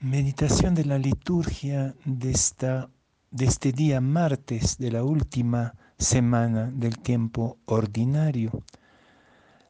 [0.00, 2.88] Meditación de la liturgia de, esta,
[3.32, 8.62] de este día martes de la última semana del tiempo ordinario.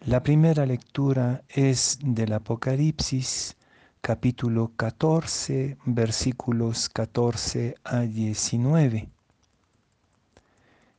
[0.00, 3.56] La primera lectura es del Apocalipsis
[4.02, 9.08] capítulo 14 versículos 14 a 19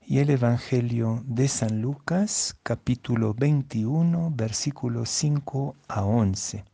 [0.08, 6.71] y el Evangelio de San Lucas capítulo 21 versículos 5 a 11.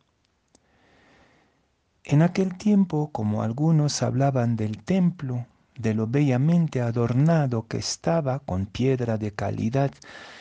[2.10, 8.64] En aquel tiempo, como algunos hablaban del templo, de lo bellamente adornado que estaba con
[8.64, 9.92] piedra de calidad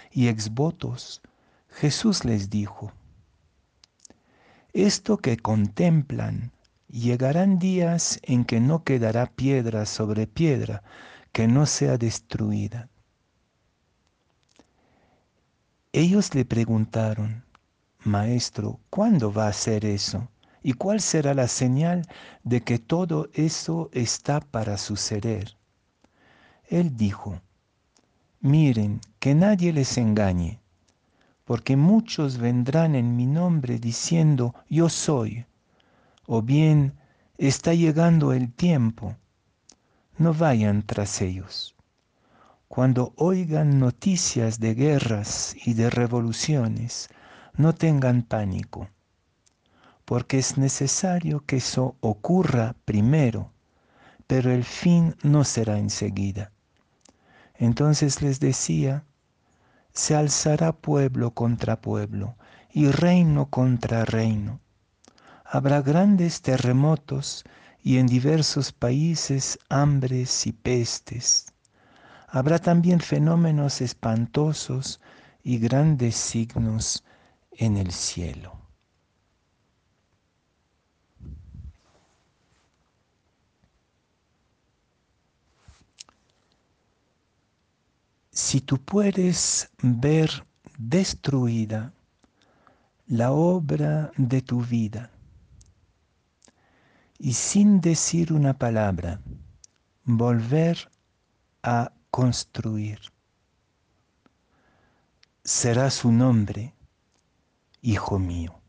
[0.09, 1.22] y exvotos,
[1.67, 2.94] Jesús les dijo,
[4.72, 6.53] Esto que contemplan,
[6.88, 10.84] llegarán días en que no quedará piedra sobre piedra
[11.34, 12.88] que no sea destruida.
[15.91, 17.44] Ellos le preguntaron,
[18.05, 20.30] Maestro, ¿cuándo va a ser eso?
[20.67, 22.05] ¿Y cuál será la señal
[22.44, 25.55] de que todo eso está para suceder?
[26.67, 27.39] Él dijo,
[28.42, 30.59] miren, que nadie les engañe,
[31.45, 35.45] porque muchos vendrán en mi nombre diciendo, yo soy,
[36.25, 36.95] o bien,
[37.38, 39.16] está llegando el tiempo.
[40.17, 41.77] No vayan tras ellos.
[42.67, 47.08] Cuando oigan noticias de guerras y de revoluciones,
[47.55, 48.89] no tengan pánico
[50.08, 53.52] porque es necesario que eso ocurra primero,
[54.25, 56.53] pero el fin no será enseguida.
[57.55, 59.03] Entonces les decía,
[59.91, 62.38] se alzará pueblo contra pueblo
[62.72, 64.61] y reino contra reino.
[65.44, 67.44] Habrá grandes terremotos
[67.83, 71.47] y en diversos países hambres y pestes.
[72.30, 75.02] Habrá también fenómenos espantosos
[75.44, 77.03] y grandes signos
[77.52, 78.56] en el cielo.
[88.47, 90.45] Si tú puedes ver
[90.77, 91.91] destruida
[93.05, 95.11] la obra de tu vida
[97.19, 99.19] y sin decir una palabra,
[100.05, 100.89] volver
[101.61, 103.02] a construir,
[105.43, 106.73] será su nombre,
[107.81, 108.61] hijo mío.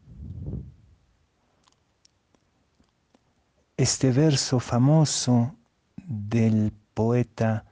[3.77, 5.55] Este verso famoso
[6.05, 7.65] del poeta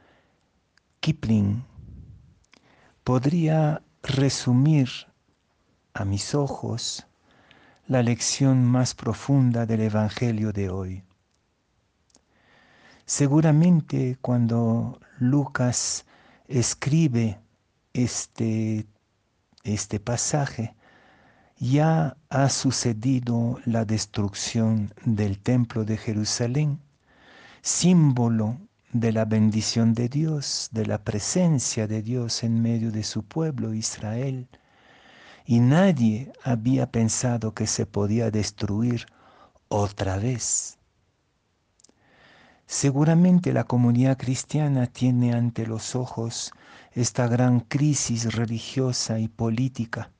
[1.00, 1.64] Kipling
[3.06, 4.88] podría resumir
[5.94, 7.06] a mis ojos
[7.86, 11.04] la lección más profunda del Evangelio de hoy.
[13.04, 16.04] Seguramente cuando Lucas
[16.48, 17.38] escribe
[17.92, 18.88] este,
[19.62, 20.74] este pasaje,
[21.58, 26.80] ya ha sucedido la destrucción del templo de Jerusalén,
[27.62, 28.58] símbolo
[28.92, 33.74] de la bendición de Dios, de la presencia de Dios en medio de su pueblo
[33.74, 34.48] Israel.
[35.44, 39.06] Y nadie había pensado que se podía destruir
[39.68, 40.78] otra vez.
[42.66, 46.52] Seguramente la comunidad cristiana tiene ante los ojos
[46.92, 50.10] esta gran crisis religiosa y política,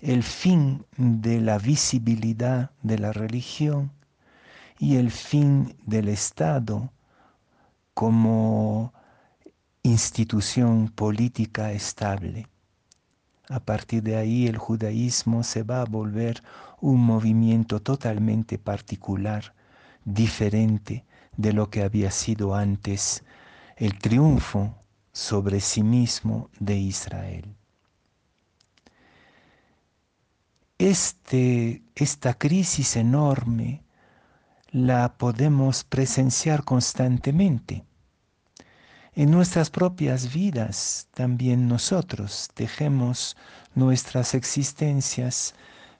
[0.00, 3.92] el fin de la visibilidad de la religión
[4.78, 6.92] y el fin del Estado
[7.96, 8.92] como
[9.82, 12.46] institución política estable.
[13.48, 16.42] A partir de ahí el judaísmo se va a volver
[16.82, 19.54] un movimiento totalmente particular,
[20.04, 21.06] diferente
[21.38, 23.24] de lo que había sido antes
[23.76, 24.74] el triunfo
[25.14, 27.56] sobre sí mismo de Israel.
[30.76, 33.85] Este, esta crisis enorme
[34.70, 37.84] la podemos presenciar constantemente.
[39.14, 43.36] En nuestras propias vidas también nosotros tejemos
[43.74, 45.54] nuestras existencias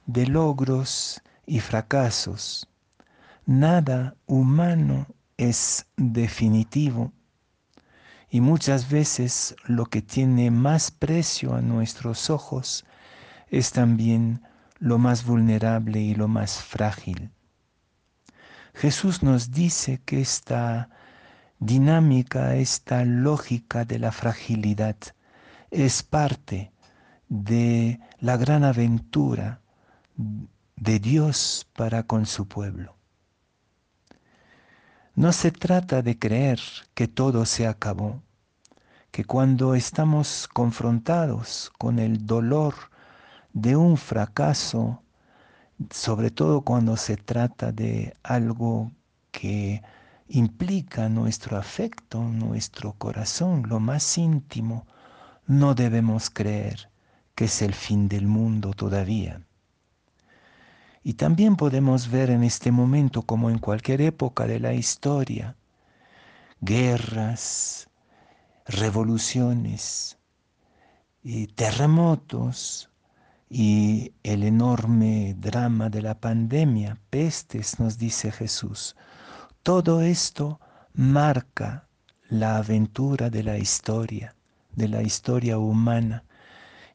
[0.05, 2.69] de logros y fracasos.
[3.47, 7.13] Nada humano es definitivo
[8.29, 12.85] y muchas veces lo que tiene más precio a nuestros ojos
[13.49, 14.43] es también
[14.79, 17.31] lo más vulnerable y lo más frágil.
[18.77, 20.91] Jesús nos dice que esta
[21.59, 24.97] dinámica, esta lógica de la fragilidad
[25.71, 26.73] es parte
[27.31, 29.63] de la gran aventura
[30.17, 32.97] de Dios para con su pueblo.
[35.15, 36.61] No se trata de creer
[36.93, 38.23] que todo se acabó,
[39.11, 42.75] que cuando estamos confrontados con el dolor
[43.55, 45.03] de un fracaso,
[45.91, 48.93] sobre todo cuando se trata de algo
[49.31, 49.83] que
[50.29, 54.87] implica nuestro afecto, nuestro corazón, lo más íntimo,
[55.47, 56.91] no debemos creer
[57.35, 59.43] que es el fin del mundo todavía.
[61.03, 65.57] Y también podemos ver en este momento, como en cualquier época de la historia,
[66.61, 67.89] guerras,
[68.67, 70.17] revoluciones,
[71.29, 72.89] y terremotos
[73.49, 78.97] y el enorme drama de la pandemia, pestes, nos dice Jesús.
[79.63, 80.61] Todo esto
[80.93, 81.89] marca
[82.29, 84.35] la aventura de la historia,
[84.75, 86.25] de la historia humana,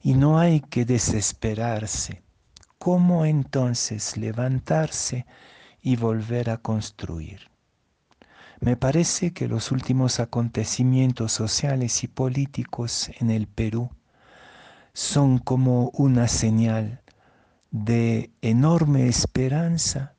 [0.01, 2.21] y no hay que desesperarse.
[2.77, 5.25] ¿Cómo entonces levantarse
[5.81, 7.50] y volver a construir?
[8.59, 13.89] Me parece que los últimos acontecimientos sociales y políticos en el Perú
[14.93, 17.01] son como una señal
[17.71, 20.13] de enorme esperanza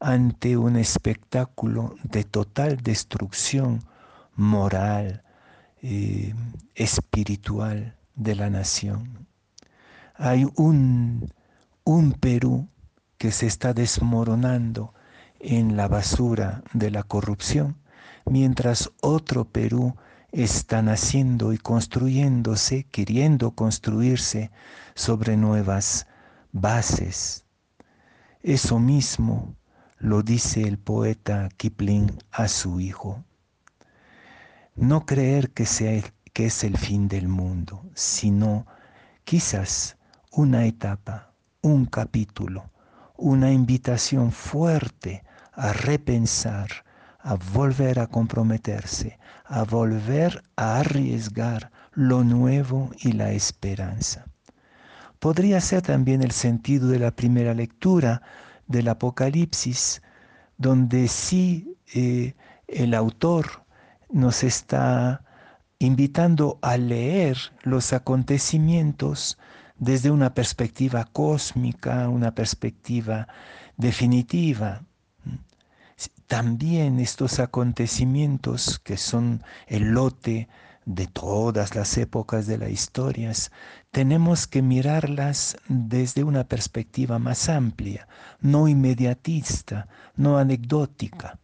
[0.00, 3.84] ante un espectáculo de total destrucción
[4.34, 5.22] moral,
[5.82, 6.34] eh,
[6.74, 9.26] espiritual de la nación.
[10.16, 11.30] Hay un
[11.86, 12.68] un Perú
[13.16, 14.92] que se está desmoronando
[15.38, 17.76] en la basura de la corrupción,
[18.24, 19.94] mientras otro Perú
[20.32, 24.50] está naciendo y construyéndose, queriendo construirse
[24.94, 26.06] sobre nuevas
[26.52, 27.44] bases.
[28.42, 29.56] Eso mismo
[29.98, 33.24] lo dice el poeta Kipling a su hijo.
[34.74, 36.02] No creer que, sea,
[36.32, 38.66] que es el fin del mundo, sino
[39.24, 39.96] quizás
[40.30, 41.32] una etapa,
[41.62, 42.70] un capítulo,
[43.16, 46.85] una invitación fuerte a repensar,
[47.26, 54.26] a volver a comprometerse, a volver a arriesgar lo nuevo y la esperanza.
[55.18, 58.22] Podría ser también el sentido de la primera lectura
[58.68, 60.02] del Apocalipsis,
[60.56, 62.34] donde sí eh,
[62.68, 63.64] el autor
[64.08, 65.24] nos está
[65.80, 69.36] invitando a leer los acontecimientos
[69.78, 73.26] desde una perspectiva cósmica, una perspectiva
[73.76, 74.82] definitiva.
[76.26, 80.48] También estos acontecimientos que son el lote
[80.84, 83.32] de todas las épocas de la historia,
[83.90, 88.08] tenemos que mirarlas desde una perspectiva más amplia,
[88.40, 91.38] no inmediatista, no anecdótica.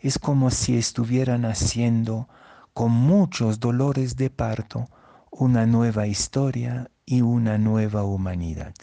[0.00, 2.28] Es como si estuvieran haciendo
[2.72, 4.88] con muchos dolores de parto
[5.30, 8.74] una nueva historia y una nueva humanidad.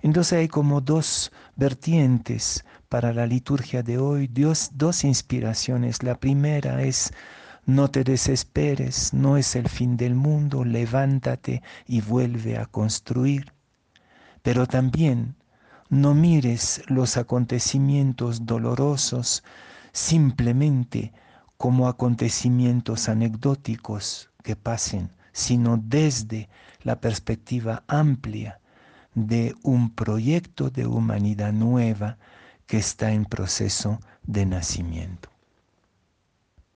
[0.00, 6.02] Entonces hay como dos vertientes para la liturgia de hoy, Dios, dos inspiraciones.
[6.02, 7.10] La primera es
[7.64, 13.54] no te desesperes, no es el fin del mundo, levántate y vuelve a construir.
[14.42, 15.36] Pero también
[15.88, 19.42] no mires los acontecimientos dolorosos
[19.92, 21.14] simplemente
[21.56, 26.50] como acontecimientos anecdóticos que pasen, sino desde
[26.82, 28.60] la perspectiva amplia
[29.14, 32.18] de un proyecto de humanidad nueva
[32.72, 35.31] que está en proceso de nacimiento.